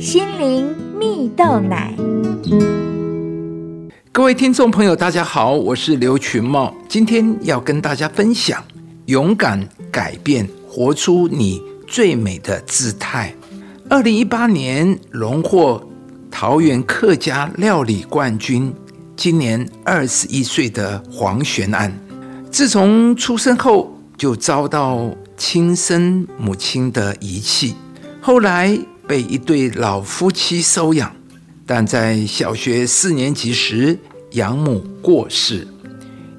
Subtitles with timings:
[0.00, 1.94] 心灵蜜豆奶。
[4.10, 8.64] 各位听众朋友，大家好，我是刘群茂，今天要跟大家分享
[9.04, 13.34] 勇敢改变，活出你最美的姿态。
[13.90, 15.86] 二零一八年荣获
[16.30, 18.72] 桃园客家料理冠军，
[19.14, 21.92] 今年二十一岁的黄玄安，
[22.50, 27.74] 自从出生后就遭到亲生母亲的遗弃，
[28.22, 28.78] 后来。
[29.10, 31.12] 被一对老夫妻收养，
[31.66, 33.98] 但在小学四年级时，
[34.34, 35.66] 养母过世，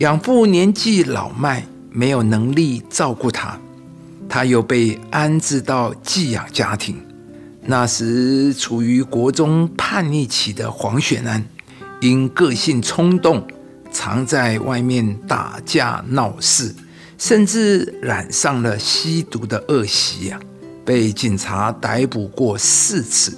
[0.00, 3.58] 养父年纪老迈，没有能力照顾他，
[4.28, 6.94] 他又被安置到寄养家庭。
[7.62, 11.42] 那时处于国中叛逆期的黄雪安，
[12.02, 13.48] 因个性冲动，
[13.90, 16.74] 常在外面打架闹事，
[17.16, 20.38] 甚至染上了吸毒的恶习呀。
[20.88, 23.36] 被警察逮捕过四次，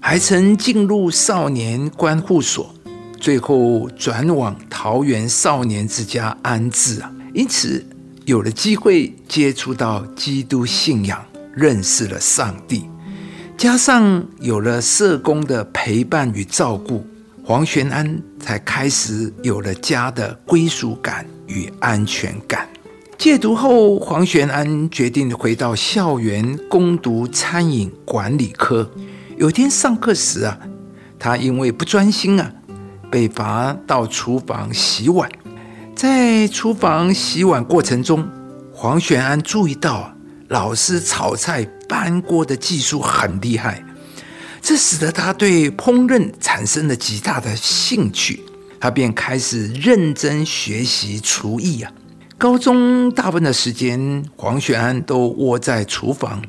[0.00, 2.74] 还曾进入少年关护所，
[3.20, 7.08] 最后转往桃园少年之家安置啊。
[7.32, 7.86] 因此
[8.24, 11.24] 有了机会接触到基督信仰，
[11.54, 12.90] 认识了上帝，
[13.56, 17.06] 加上有了社工的陪伴与照顾，
[17.44, 22.68] 黄玄安才开始有了家的归属感与安全感。
[23.18, 28.88] 戒毒后，黄玄安决定回到校园攻读餐饮管理科。
[29.36, 30.56] 有天上课时啊，
[31.18, 32.52] 他因为不专心啊，
[33.10, 35.28] 被罚到厨房洗碗。
[35.96, 38.24] 在厨房洗碗过程中，
[38.72, 40.14] 黄玄安注意到
[40.46, 43.82] 老师炒菜翻锅的技术很厉害，
[44.62, 48.44] 这使得他对烹饪产生了极大的兴趣。
[48.78, 51.90] 他便开始认真学习厨艺啊。
[52.38, 56.40] 高中大部分的时间，黄雪安都窝在厨房。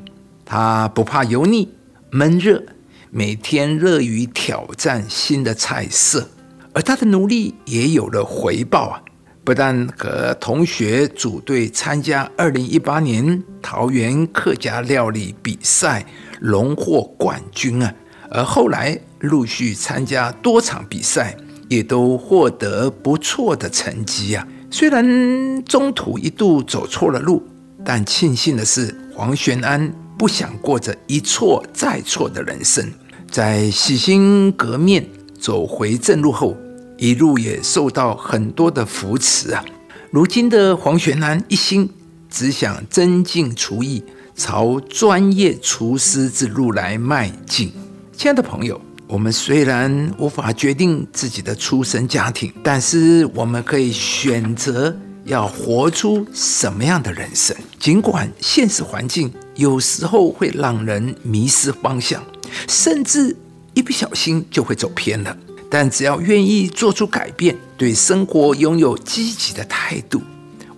[0.44, 1.68] 他不怕油腻、
[2.12, 2.62] 闷热，
[3.10, 6.28] 每天乐于挑战新的菜色。
[6.72, 9.02] 而他的努力也有了回报啊！
[9.42, 16.06] 不但和同学组队参加二零一八年桃园客家料理比赛，
[16.40, 17.92] 荣获冠军啊！
[18.30, 21.36] 而后来陆续参加多场比赛，
[21.68, 24.46] 也都获得不错的成绩啊！
[24.72, 27.42] 虽然中途一度走错了路，
[27.84, 32.88] 但庆幸的是，黄玄安不想过着一错再错的人生。
[33.28, 35.04] 在洗心革面、
[35.38, 36.56] 走回正路后，
[36.96, 39.64] 一路也受到很多的扶持啊。
[40.12, 41.88] 如今的黄玄安一心
[42.30, 44.02] 只想增进厨艺，
[44.36, 47.72] 朝专业厨师之路来迈进。
[48.16, 48.80] 亲爱的朋友。
[49.10, 57.56] 我们虽然无法决定自己的出生家庭，但是我们可以选择要活出什么样的人生。
[57.80, 62.24] 尽管现实环境有时候会让人迷失方向，
[62.68, 63.36] 甚至
[63.74, 65.36] 一不小心就会走偏了，
[65.68, 70.22] 但只要愿意做出改变，对生活拥有积极的态度，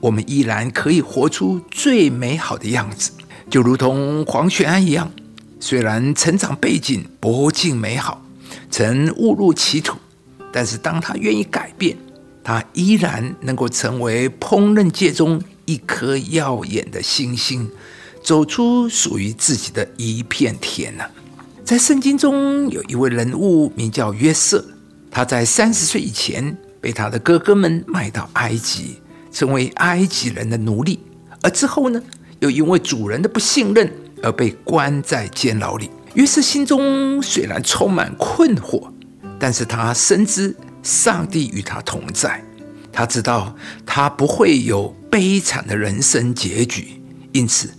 [0.00, 3.10] 我们依然可以活出最美好的样子。
[3.50, 5.12] 就如同黄泉安一样。
[5.64, 8.20] 虽然成长背景不尽美好，
[8.70, 9.96] 曾误入歧途，
[10.52, 11.96] 但是当他愿意改变，
[12.42, 17.70] 他依然能够成为烹饪界中一颗耀眼的星星，
[18.22, 21.04] 走出属于自己的一片天呐。
[21.64, 24.64] 在圣经中有一位人物名叫约瑟，
[25.10, 28.96] 他在三十岁以前被他的哥哥们卖到埃及，
[29.30, 30.98] 成为埃及人的奴隶，
[31.42, 32.02] 而之后呢，
[32.40, 33.92] 又因为主人的不信任。
[34.24, 38.90] 而被关在监牢里，约瑟心中虽然充满困惑，
[39.38, 42.44] 但是他深知上帝与他同在，
[42.92, 43.56] 他知道
[43.86, 47.00] 他不会有悲惨的人生结局，
[47.32, 47.70] 因此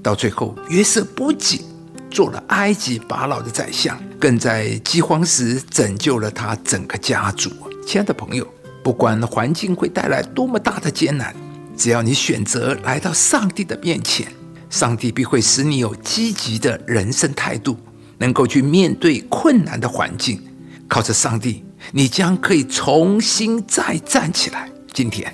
[0.00, 1.60] 到最后，约瑟不仅
[2.08, 7.50] 做了埃及法老的宰相，更在饥荒时拯救了他整个家族。
[7.84, 8.46] 亲爱的朋友，
[8.84, 11.34] 不管环境会带来多么大的艰难，
[11.76, 14.32] 只要你选择来到上帝的面前。
[14.72, 17.76] 上帝必会使你有积极的人生态度，
[18.16, 20.40] 能够去面对困难的环境。
[20.88, 24.72] 靠着上帝，你将可以重新再站起来。
[24.90, 25.30] 今天，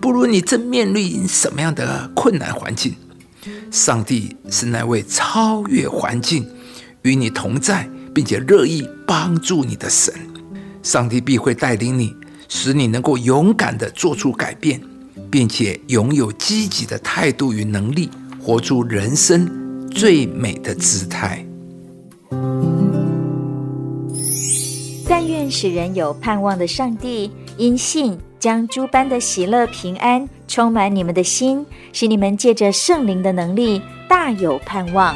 [0.00, 2.94] 不论你正面临什么样的困难环境，
[3.68, 6.48] 上帝是那位超越环境、
[7.02, 10.14] 与你同在，并且乐意帮助你的神。
[10.84, 12.14] 上帝必会带领你，
[12.48, 14.80] 使你能够勇敢地做出改变，
[15.28, 18.08] 并且拥有积极的态度与能力。
[18.48, 19.46] 活出人生
[19.90, 21.44] 最美的姿态。
[25.06, 31.62] 但愿使人有盼望的上帝，因信将诸般的喜乐平安充满你们的心，
[31.92, 35.14] 使你们借着圣灵的能力大有盼望。